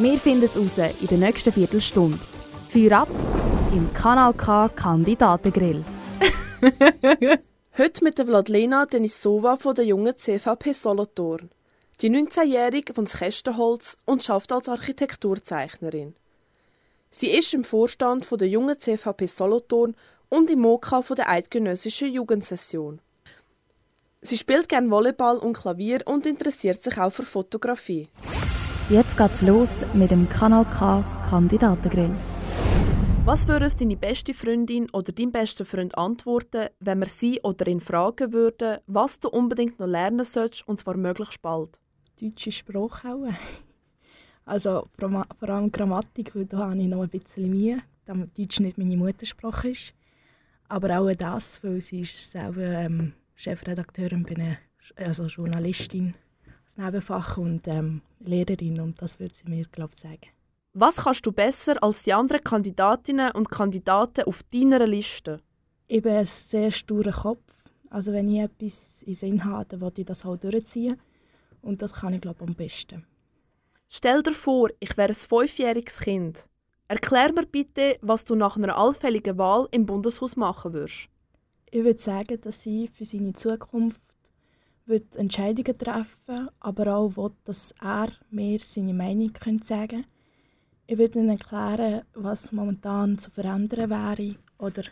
[0.00, 2.20] Wir finden es raus in der nächsten Viertelstunde.
[2.68, 3.08] Feuer ab
[3.72, 5.84] im Kanal K Kandidatengrill.
[7.76, 11.50] Heute mit der Vladlena Denisova von der jungen CVP Solothurn.
[12.00, 16.14] Die 19-Jährige von Kästenholz und schafft als Architekturzeichnerin.
[17.10, 19.96] Sie ist im Vorstand von der jungen CVP Solothurn
[20.28, 23.00] und im MOKA von der Eidgenössischen Jugendsession.
[24.20, 28.08] Sie spielt gern Volleyball und Klavier und interessiert sich auch für Fotografie.
[28.90, 32.10] Jetzt geht's los mit dem Kanal K Kandidatengrill.
[33.26, 37.66] Was würde uns deine beste Freundin oder dein bester Freund antworten, wenn wir sie oder
[37.66, 41.78] ihn fragen würden, was du unbedingt noch lernen sollst, und zwar möglichst bald?
[42.18, 43.28] Deutsche Sprache auch.
[44.46, 48.78] Also vor allem Grammatik, weil da habe ich noch ein bisschen Mühe, da Deutsch nicht
[48.78, 49.92] meine Muttersprache ist.
[50.70, 54.56] Aber auch das, weil sie ist selber ähm, Chefredakteurin bei einer
[54.96, 56.14] also Journalistin
[56.78, 60.28] Nebenfach und ähm, Lehrerin und das würde sie mir glaube ich sagen.
[60.74, 65.40] Was kannst du besser als die anderen Kandidatinnen und Kandidaten auf deiner Liste?
[65.88, 67.42] Ich bin ein sehr sturer Kopf.
[67.90, 71.00] Also wenn ich etwas in Sinn habe, will ich das halt durchziehen.
[71.62, 73.04] Und das kann ich glaube am besten.
[73.88, 76.48] Stell dir vor, ich wäre ein fünfjähriges Kind.
[76.86, 81.08] Erklär mir bitte, was du nach einer allfälligen Wahl im Bundeshaus machen würdest.
[81.70, 84.00] Ich würde sagen, dass ich für seine Zukunft
[85.16, 90.04] Entscheidungen treffen aber auch will, dass er mir seine Meinung sagen könnte.
[90.86, 94.84] Ich würde ihm erklären, was momentan zu verändern wäre oder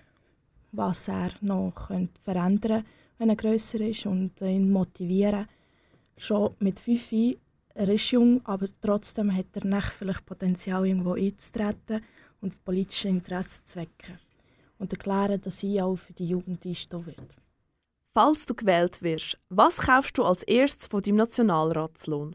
[0.72, 2.84] was er noch könnte verändern könnte,
[3.18, 5.46] wenn er grösser ist und ihn motivieren.
[6.18, 7.12] Schon mit fünf
[7.78, 12.02] er ist jung, aber trotzdem hat er nicht vielleicht Potenzial, irgendwo einzutreten
[12.40, 14.18] und politische Interessen zu wecken.
[14.78, 17.36] Und erklären, dass sie auch für die Jugend einstehen wird.
[18.16, 22.34] Falls du gewählt wirst, was kaufst du als erstes von deinem Nationalratslohn?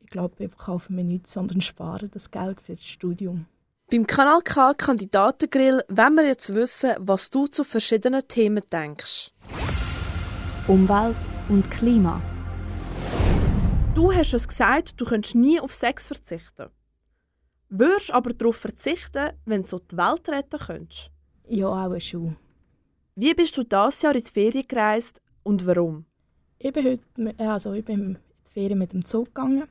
[0.00, 3.46] Ich glaube, ich kaufe mir nichts, sondern spare das Geld für das Studium.
[3.90, 9.32] Beim Kanal K Kandidatengrill wollen wir jetzt wissen, was du zu verschiedenen Themen denkst.
[10.68, 11.16] Umwelt
[11.48, 12.20] und Klima.
[13.94, 16.68] Du hast es gesagt, du könntest nie auf Sex verzichten.
[17.70, 21.10] Würdest aber darauf verzichten, wenn du die Welt retten könntest?
[21.48, 22.36] Ja, auch schon.
[23.14, 26.06] Wie bist du dieses Jahr in die Ferien gereist und warum?
[26.58, 29.68] Ich bin, heute, also ich bin in die Ferien mit dem Zug gegangen,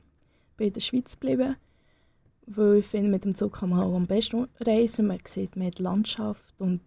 [0.56, 1.56] bin in der Schweiz geblieben,
[2.46, 5.08] weil ich finde, mit dem Zug kann man auch am besten reisen.
[5.08, 6.82] Man sieht mehr die Landschaft und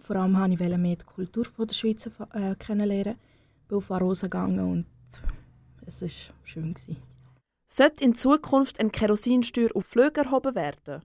[0.00, 3.14] vor allem wollte ich mehr die Kultur der Schweiz äh, kennenlernen.
[3.62, 4.86] Ich bin auf Arosa gegangen und
[5.86, 6.08] es war
[6.42, 6.74] schön.
[6.74, 6.96] Gewesen.
[7.68, 11.02] Sollte in Zukunft ein Kerosinsteuer auf Flüge erhoben werden?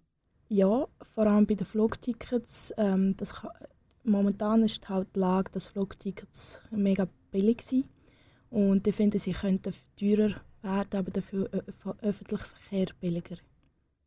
[0.48, 2.74] Ja, vor allem bei den Flugtickets.
[2.78, 3.52] Ähm, das kann,
[4.06, 7.86] momentan ist halt die Lage, dass Flugtickets mega billig sind.
[8.50, 11.50] Und ich finde, sie könnten teurer werden, aber dafür
[12.02, 13.38] öffentlicher Verkehr billiger.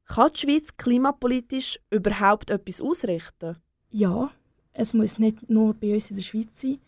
[0.06, 3.56] Kann die Schweiz klimapolitisch überhaupt etwas ausrichten?
[3.91, 4.31] Ja,
[4.72, 6.78] es muss nicht nur bei uns in der Schweiz sein.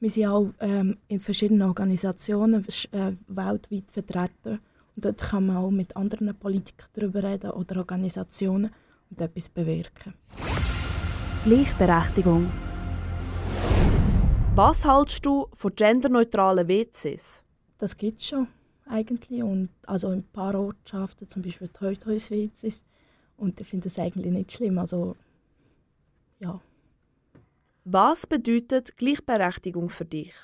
[0.00, 4.60] Wir sind auch ähm, in verschiedenen Organisationen äh, weltweit vertreten.
[4.94, 8.70] Und dort kann man auch mit anderen Politikern darüber reden oder Organisationen
[9.10, 10.14] und etwas bewirken.
[11.44, 12.48] Gleichberechtigung.
[14.54, 17.44] Was hältst du von genderneutralen WCs?
[17.78, 18.46] Das gibt es schon
[18.86, 19.42] eigentlich.
[19.42, 22.84] Und also in ein paar Ortschaften, zum Beispiel die WCs.
[23.36, 24.78] Und ich finde das eigentlich nicht schlimm.
[24.78, 25.16] Also,
[26.38, 26.60] ja.
[27.82, 30.34] Was bedeutet Gleichberechtigung für dich?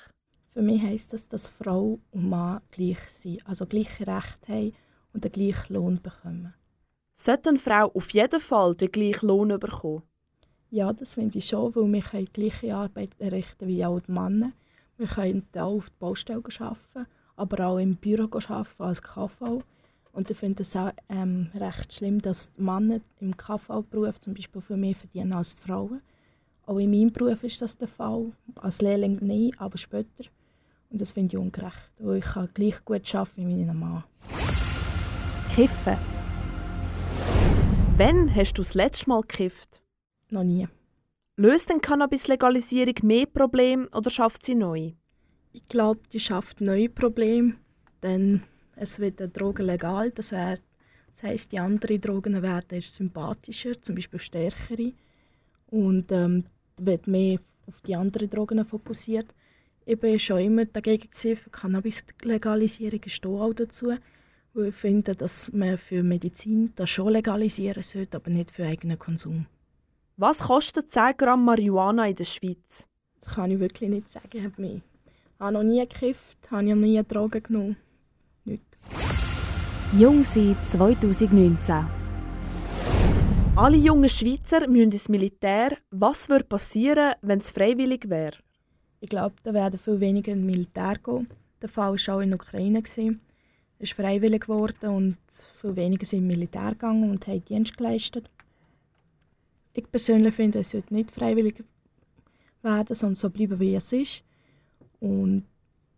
[0.49, 4.73] Für mich heisst das, dass Frau und Mann gleich sind, also gleiche Rechte haben
[5.13, 6.53] und den gleichen Lohn bekommen.
[7.13, 10.03] Sollte eine Frau auf jeden Fall den gleichen Lohn bekommen?
[10.71, 14.51] Ja, das finde ich schon, weil wir die gleiche Arbeit errichten wie auch die Männer.
[14.97, 19.63] Wir können auch auf die Baustelle arbeiten, aber auch im Büro arbeiten als KV.
[20.11, 24.61] Und ich finde es auch ähm, recht schlimm, dass die Männer im KV-Beruf zum Beispiel
[24.61, 26.01] viel mehr verdienen als die Frauen.
[26.67, 28.31] Auch in meinem Beruf ist das der Fall.
[28.55, 30.25] Als Lehrling nicht, aber später.
[30.91, 34.03] Und das finde ich ungerecht, weil ich kann gleich gut arbeiten wie mein Mann.
[35.55, 35.97] Kiffen.
[37.97, 39.81] Wann hast du das letzte Mal gekifft?
[40.29, 40.67] Noch nie.
[41.35, 44.93] Löst denn Cannabis-Legalisierung mehr Probleme oder schafft sie neue?
[45.53, 47.55] Ich glaube, die schafft neue Probleme,
[48.03, 48.43] denn
[48.75, 50.11] es wird Drogen legal.
[50.11, 50.29] Das
[51.11, 54.93] Das heisst, die anderen Drogen werden sympathischer, zum Beispiel stärkere.
[55.67, 56.45] Und ähm,
[56.77, 59.33] wird mehr auf die anderen Drogen fokussiert.
[59.85, 63.93] Ich war schon immer dagegen für Cannabis-Legalisierung, stehe auch dazu.
[64.53, 68.97] Weil ich finde, dass man für Medizin das schon legalisieren sollte, aber nicht für eigenen
[68.97, 69.45] Konsum.
[70.21, 72.89] Was kostet 10 Gramm Marihuana in der Schweiz?
[73.21, 74.27] Das kann ich wirklich nicht sagen.
[74.33, 74.43] Ich
[75.39, 77.77] habe noch nie gekifft, habe nie Drogen genommen.
[78.43, 78.65] Nicht.
[79.97, 81.85] Jung sein 2019.
[83.55, 85.77] Alle jungen Schweizer müssen ins Militär.
[85.89, 88.35] Was würde passieren, wenn es freiwillig wäre?
[88.99, 91.29] Ich glaube, da werden viel weniger ins Militär gehen.
[91.61, 92.83] Der Fall war auch in der Ukraine.
[92.83, 98.29] Es ist freiwillig geworden und viel weniger sind im Militär gegangen und haben Dienst geleistet.
[99.79, 101.63] Ich persönlich finde, es sollte nicht freiwillig
[102.61, 104.25] werden, sondern so bleiben, wie es ist.
[104.99, 105.45] Und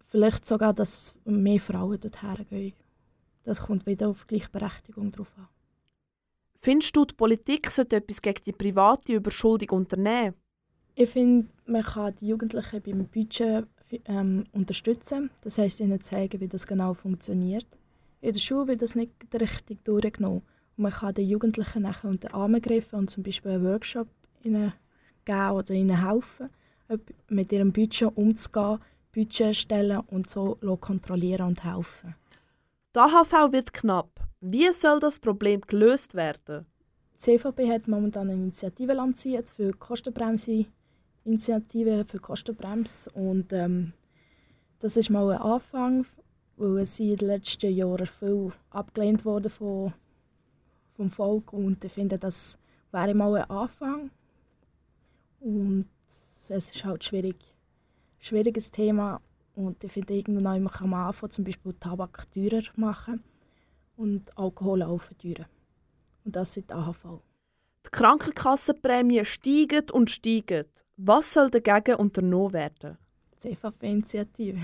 [0.08, 2.74] vielleicht sogar, dass mehr Frauen dorthin gehen.
[3.42, 5.48] Das kommt wieder auf Gleichberechtigung drauf an.
[6.60, 10.36] Findest du, die Politik sollte etwas gegen die private Überschuldung unternehmen?
[10.94, 13.66] Ich finde, man kann die Jugendlichen beim Budget
[14.06, 15.32] ähm, unterstützen.
[15.42, 17.66] Das heisst, ihnen zeigen, wie das genau funktioniert.
[18.20, 20.44] In der Schule wird das nicht richtig durchgenommen.
[20.82, 24.08] Man kann den Jugendlichen nachher unter den Arm greifen und zum Beispiel einen Workshop
[24.42, 24.74] ihnen
[25.26, 26.50] geben oder ihnen helfen,
[27.30, 28.80] mit ihrem Budget umzugehen,
[29.14, 32.16] Budget erstellen und so kontrollieren und helfen.
[32.96, 34.28] Die AHV wird knapp.
[34.40, 36.66] Wie soll das Problem gelöst werden?
[37.14, 40.66] Die CVP hat momentan eine Initiative lanciert für Kostenbremse,
[41.26, 43.94] Initiative für Kostenbremse und ähm,
[44.80, 46.08] das ist mal ein Anfang,
[46.58, 49.94] weil es in den letzten Jahren viel abgelehnt wurde von
[50.94, 52.58] vom Volk und ich finde, das
[52.92, 54.12] wäre mal ein Anfang.
[55.40, 55.88] Und
[56.50, 57.56] es ist halt schwierig,
[58.20, 59.22] schwieriges Thema
[59.56, 63.24] und ich finde, irgendwann kann man anfangen, zum Beispiel Tabak teurer machen
[63.98, 65.46] und Alkohol auch verteuern.
[66.24, 67.22] Und das sind die AHV.
[67.86, 70.66] Die Krankenkassenprämien steigen und steigen.
[70.98, 72.98] Was soll dagegen unternommen werden?
[73.34, 74.60] Die CVP-Initiative.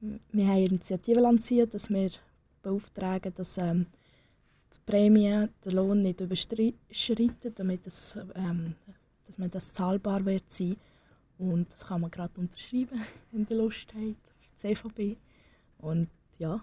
[0.00, 2.10] Wir haben eine Initiative lanciert, dass wir
[2.62, 3.86] beauftragen, dass ähm,
[4.74, 8.74] die Prämie den Lohn nicht überschreiten, damit es, ähm,
[9.24, 10.76] dass man das zahlbar wird sein.
[11.38, 13.00] Und das kann man gerade unterschreiben,
[13.32, 15.18] wenn ihr Lust habt, auf die CVB.
[15.78, 16.60] Und ja,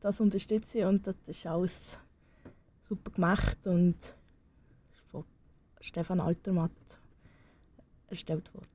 [0.00, 1.98] das unterstütze ich und das ist alles
[2.82, 4.14] super gemacht und
[5.10, 5.24] von
[5.80, 7.00] Stefan Altermatt
[8.08, 8.68] erstellt worden.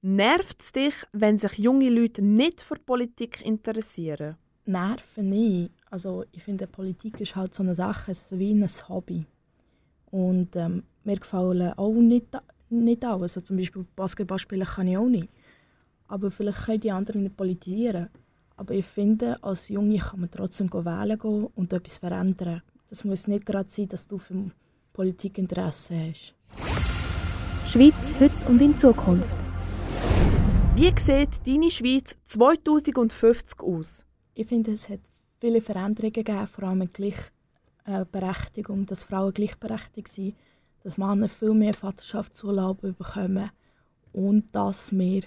[0.00, 4.36] Nervt es dich, wenn sich junge Leute nicht für Politik interessieren?
[4.68, 5.72] Nerven nicht.
[5.90, 9.24] Also ich finde, Politik ist halt so eine Sache, es ist wie ein Hobby.
[10.10, 12.26] Und ähm, mir gefallen auch nicht,
[12.68, 13.22] nicht alle.
[13.22, 15.28] Also zum Beispiel Basketball spielen kann ich auch nicht.
[16.06, 18.08] Aber vielleicht können die anderen nicht politisieren.
[18.56, 22.62] Aber ich finde, als Junge kann man trotzdem wählen gehen und etwas verändern.
[22.88, 24.50] Das muss nicht gerade sein, dass du für
[24.92, 26.34] Politik Interesse hast.
[27.66, 29.36] Schweiz heute und in Zukunft.
[30.74, 34.07] Wie sieht deine Schweiz 2050 aus?
[34.40, 35.00] Ich finde, es hat
[35.40, 40.36] viele Veränderungen gegeben, vor allem mit Gleichberechtigung, dass Frauen gleichberechtigt sind,
[40.84, 43.50] dass Männer viel mehr Vaterschaftsurlaub bekommen
[44.12, 45.24] und dass wir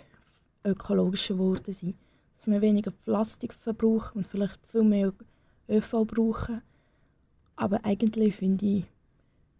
[0.63, 1.97] ökologischer geworden sind.
[2.37, 5.11] Dass wir weniger Plastik verbrauchen und vielleicht viel mehr
[5.67, 6.61] ÖV brauchen.
[7.57, 8.85] Aber eigentlich finde ich,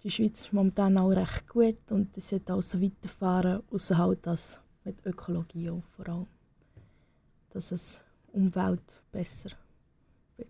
[0.03, 4.61] die Schweiz momentan auch recht gut und es sollte auch so weiterfahren, außer halt das
[4.85, 6.27] mit Ökologie auch vor allem.
[7.49, 9.51] Dass es Umwelt besser
[10.37, 10.49] wird.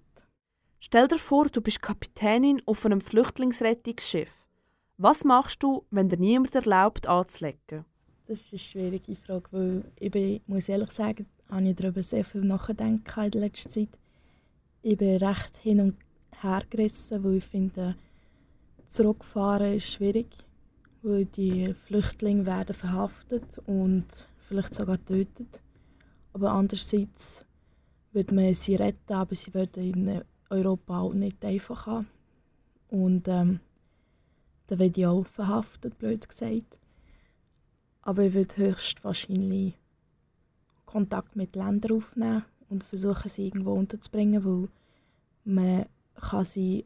[0.79, 4.31] Stell dir vor, du bist Kapitänin auf einem Flüchtlingsrettungsschiff.
[4.97, 7.85] Was machst du, wenn dir niemand erlaubt, anzulegen?
[8.27, 12.23] Das ist eine schwierige Frage, weil ich bin, muss ehrlich sagen, habe ich darüber sehr
[12.23, 13.89] viel nachgedacht in der letzten Zeit.
[14.83, 15.97] Ich bin recht hin und
[16.41, 17.95] her gerissen, weil ich finde,
[18.87, 20.27] zurückfahren ist schwierig,
[21.01, 24.05] weil die Flüchtlinge werden verhaftet und
[24.39, 25.61] vielleicht sogar getötet.
[26.33, 27.45] Aber andererseits
[28.11, 32.07] würde man sie retten, aber sie würden in Europa auch nicht einfach haben.
[32.89, 33.59] Und ähm,
[34.67, 36.79] dann werde ich auch verhaftet, blöd gesagt.
[38.01, 39.75] Aber ich würde höchstwahrscheinlich
[40.85, 44.69] Kontakt mit Ländern aufnehmen und versuchen, sie irgendwo unterzubringen, weil
[45.45, 46.85] man kann sie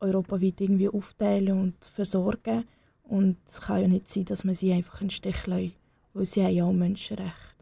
[0.00, 2.64] europaweit irgendwie aufteilen und versorgen
[3.04, 5.74] und es kann ja nicht sein, dass man sie einfach in den Stich lässt,
[6.12, 7.53] weil sie haben ja auch Menschenrechte.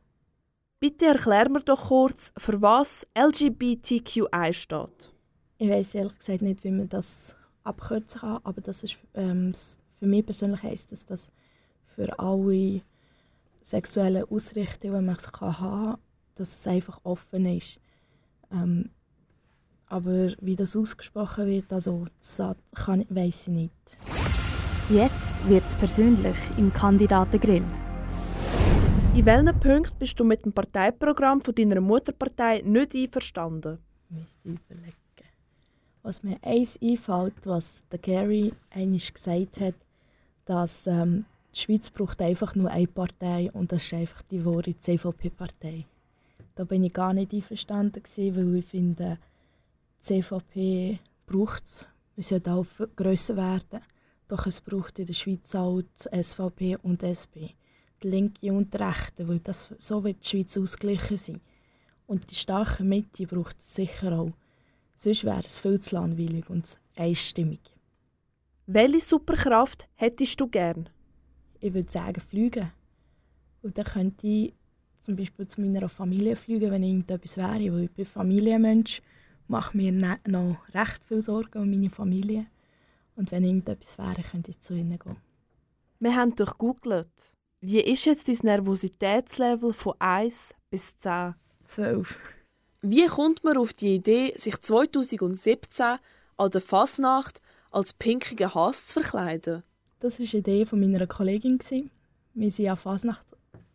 [0.82, 5.12] Bitte erklär mir doch kurz, für was LGBTQI steht.
[5.58, 9.52] Ich weiß ehrlich gesagt nicht, wie man das abkürzen kann, aber das ist, ähm,
[10.00, 11.30] für mich persönlich heisst das, dass
[11.86, 12.82] für alle
[13.62, 15.98] sexuellen Ausrichtungen, die man es haben kann,
[16.34, 17.78] dass es einfach offen ist.
[18.50, 18.90] Ähm,
[19.86, 22.06] Aber wie das ausgesprochen wird, also
[22.74, 23.96] kann, weiss ich nicht.
[24.90, 27.62] Jetzt wird es persönlich im Kandidatengrill.
[29.14, 33.78] In welchen Punkten bist du mit dem Parteiprogramm von deiner Mutterpartei nicht einverstanden?
[34.08, 34.96] Müsste ich überlegen.
[36.02, 39.74] Was mir eins einfällt, was der Gary eigentlich gesagt hat,
[40.46, 44.76] dass ähm, die Schweiz braucht einfach nur eine Partei und das ist einfach die wahre
[44.78, 45.84] CVP-Partei.
[46.54, 49.18] Da bin ich gar nicht einverstanden gewesen, weil ich finde,
[49.98, 51.86] die CVP braucht es.
[52.16, 52.66] Wir sollten auch
[52.96, 53.80] grösser werden.
[54.26, 57.52] Doch es braucht in der Schweiz auch die SVP und die SP.
[58.02, 61.40] Die Linke und die Rechte, weil das, so wird die Schweiz ausgeglichen sein.
[62.06, 64.32] Und die starke Mitte braucht es sicher auch.
[64.94, 67.60] Sonst wäre es viel zu langweilig und einstimmig.
[68.66, 70.88] Welche Superkraft hättest du gern?
[71.60, 72.70] Ich würde sagen, fliegen.
[73.62, 74.54] Und dann könnte ich
[75.00, 77.72] zum Beispiel zu meiner Familie fliegen, wenn irgendetwas wäre.
[77.72, 79.02] Weil ich bin Familienmensch,
[79.48, 82.46] mache mir ne-, noch recht viel Sorgen um meine Familie.
[83.16, 85.16] Und wenn irgendetwas wäre, könnte ich zu ihnen gehen.
[85.98, 87.08] Wir haben durchgoogelt.
[87.64, 91.36] Wie ist jetzt dein Nervositätslevel von 1 bis 10?
[91.66, 92.18] 12.
[92.80, 95.98] Wie kommt man auf die Idee, sich 2017
[96.38, 97.40] an der Fasnacht
[97.70, 99.62] als pinkigen Hass zu verkleiden?
[100.00, 101.60] Das war die Idee von meiner Kollegin.
[102.34, 103.28] Wir sind an Fasnacht,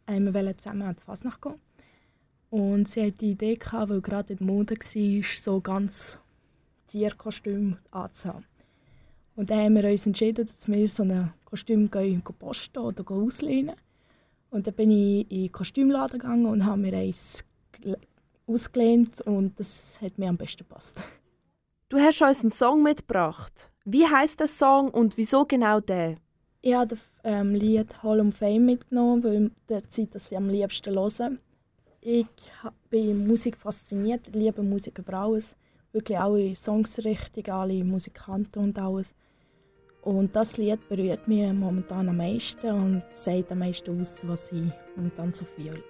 [0.05, 1.61] einmal zusammen an die Fasnacht gehen.
[2.49, 6.17] Und sie hatte die Idee, gehabt, weil gerade in der Mode war, so ganz
[6.87, 8.43] Tierkostüm anzuhaben.
[9.37, 13.75] Und dann haben wir uns entschieden, dass wir so ein Kostüm gehen, posten oder auslehnen.
[14.49, 17.45] Und dann bin ich in den Kostümladen gegangen und habe mir eins
[18.47, 21.03] ausgelehnt und das hat mir am besten gepasst.
[21.87, 23.71] Du hast uns einen Song mitgebracht.
[23.85, 26.15] Wie heißt der Song und wieso genau der?
[26.61, 30.49] Ich habe das ähm, Lied Hall of Fame mitgenommen, weil der Zeit, das ich am
[30.49, 31.37] liebsten höre.
[32.01, 32.25] Ich
[32.89, 35.55] bin Musik fasziniert, ich liebe Musik über alles.
[35.91, 39.13] Wirklich alle Songs richtig, alle Musikanten und alles.
[40.07, 44.71] Und das Lied berührt mich momentan am meisten und sagt am meisten aus, was ich
[44.95, 45.83] momentan so fühle.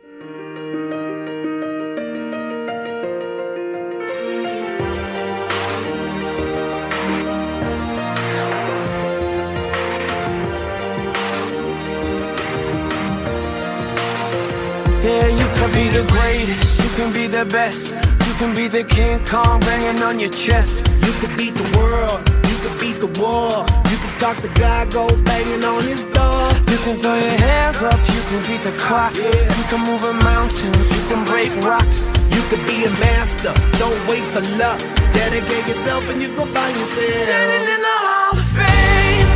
[15.03, 17.93] Yeah, you can be the greatest, you can be the best,
[18.25, 20.87] you can be the King Kong banging on your chest.
[21.05, 22.19] You could beat the world,
[22.49, 23.63] you could beat the war.
[23.91, 26.49] You talk to God, go banging on his door.
[26.71, 29.15] You can throw your hands up, you can beat the clock.
[29.15, 32.01] You can move a mountain, you can break rocks.
[32.33, 34.79] You can be a master, don't wait for luck.
[35.13, 37.13] Dedicate yourself and you gon' find yourself.
[37.29, 39.27] Standing in the Hall of Fame,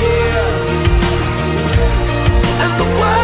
[0.00, 0.64] Yeah,
[2.64, 3.19] and the world's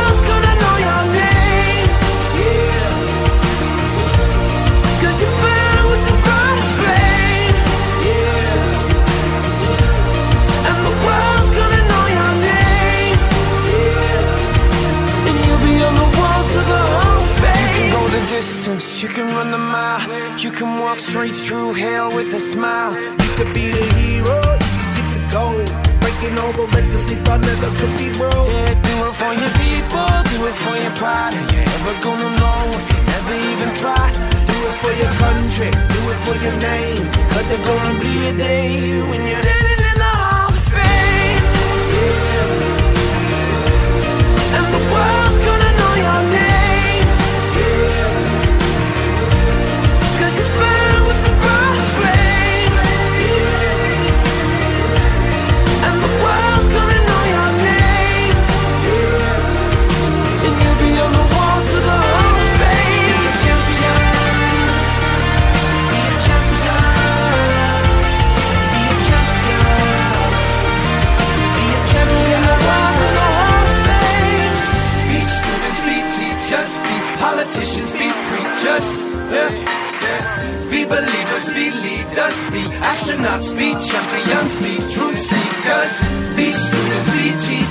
[38.27, 38.56] your day.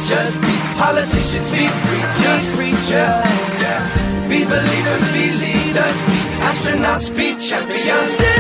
[0.05, 2.89] Be teachers, be politicians, be preachers, preachers.
[3.61, 4.27] Yeah.
[4.29, 8.34] Be believers, be leaders, be astronauts, be champions.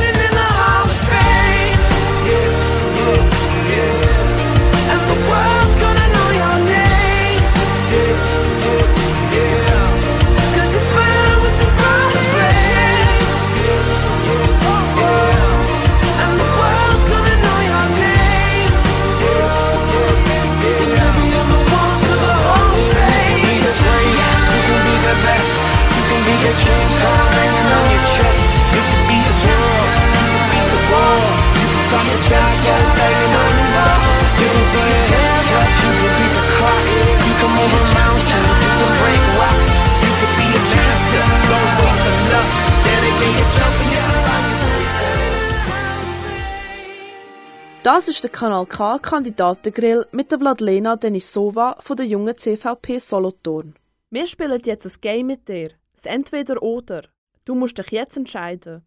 [47.85, 53.75] Das ist der Kanal K Kandidatengrill mit der Vladlena Denisova von der jungen CVP Solothurn.
[54.09, 55.69] Wir spielen jetzt ein Game mit dir.
[55.93, 57.03] Das Entweder-Oder.
[57.45, 58.81] Du musst dich jetzt entscheiden.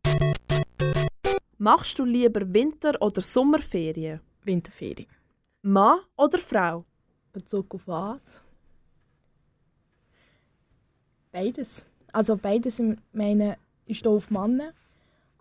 [1.58, 4.18] Machst du lieber Winter- oder Sommerferien?
[4.42, 5.06] Winterferien.
[5.62, 6.84] Mann oder Frau?
[7.32, 8.42] Bezug auf was?
[11.30, 11.84] Beides.
[12.12, 14.72] Also beides, ich meine, ich stehe auf Männer,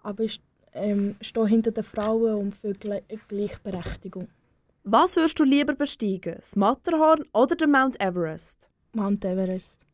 [0.04, 0.42] aber ich
[0.78, 4.28] ähm, stehe hinter den Frauen und für Gle Gleichberechtigung.
[4.84, 6.36] Was würdest du lieber besteigen?
[6.38, 8.70] Das Matterhorn oder den Mount Everest?
[8.94, 9.86] Mount Everest.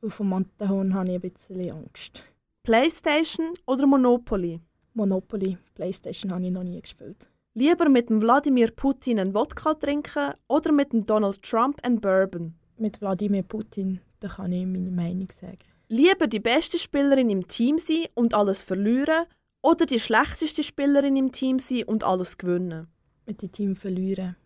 [0.00, 2.24] Und vom Matterhorn habe ich ein bisschen Angst.
[2.64, 4.60] Playstation oder Monopoly?
[4.94, 7.30] Monopoly, Playstation habe ich noch nie gespielt.
[7.54, 12.54] Lieber mit dem Wladimir Putin einen Wodka trinken oder mit dem Donald Trump einen Bourbon?
[12.78, 15.58] Mit Wladimir Putin, da kann ich meine Meinung sagen.
[15.88, 19.26] Lieber die beste Spielerin im Team sein und alles verlieren
[19.64, 22.86] oder die schlechteste Spielerin im Team sein und alles gewinnen?
[23.24, 24.36] Mit dem Team verlieren,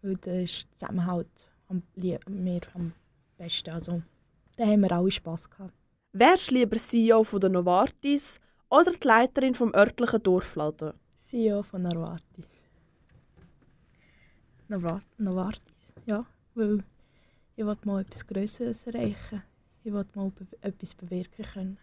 [0.00, 1.28] weil da ist der Zusammenhalt
[1.68, 2.94] am, mir am
[3.36, 3.74] besten.
[3.74, 4.02] Also,
[4.56, 5.74] da haben wir alle Spass gehabt.
[6.14, 10.94] Wärst du lieber CEO von der Novartis oder die Leiterin vom örtlichen Dorfladen?
[11.16, 12.46] CEO von Novartis.
[14.68, 16.24] Novar Novartis, ja,
[16.54, 16.82] weil
[17.56, 19.42] ich will mal etwas Größeres erreichen.
[19.84, 21.78] Ich will mal etwas bewirken können.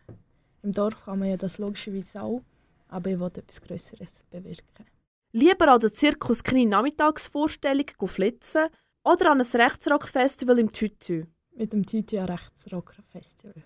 [0.63, 2.41] Im Dorf kann man ja das logischerweise auch,
[2.89, 4.85] aber ich will etwas Größeres bewirken.
[5.31, 8.67] Lieber an der Zirkus kleine Nachmittagsvorstellung flitzen
[9.03, 11.25] oder an ein Rechtsrock-Festival im Tütü?
[11.55, 13.63] Mit dem Tütja Rechtsrock Festival.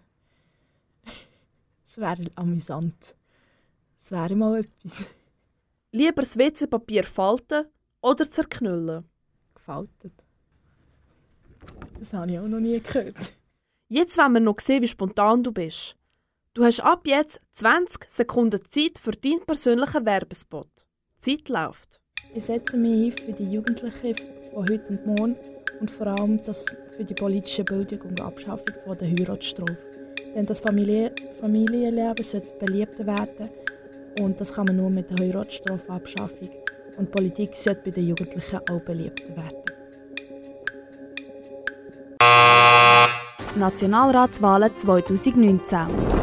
[1.86, 3.16] Es wäre amüsant.
[3.96, 5.06] Es wäre mal etwas
[5.92, 7.68] Lieber das WC-Papier falten
[8.02, 9.06] oder zerknüllen?
[9.54, 10.26] gefaltet.
[12.00, 13.34] Das habe ich auch noch nie gehört.
[13.88, 15.96] Jetzt wollen wir noch sehen, wie spontan du bist.
[16.56, 20.70] Du hast ab jetzt 20 Sekunden Zeit für deinen persönlichen Werbespot.
[21.26, 22.00] Die Zeit läuft.
[22.36, 24.16] Ich setze mich ein für die Jugendlichen
[24.54, 25.36] von heute und morgen
[25.80, 29.76] und vor allem das für die politische Bildung und Abschaffung von der Heiratsstrafe.
[30.36, 33.50] Denn das Familie Familienleben sollte beliebter werden
[34.20, 36.52] und das kann man nur mit der Heiratsstrafabschaffung.
[36.98, 39.64] Und Politik sollte bei den Jugendlichen auch beliebter werden.
[43.56, 46.23] Nationalratswahlen 2019.